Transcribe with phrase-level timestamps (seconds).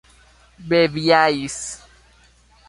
[0.69, 1.61] bebíais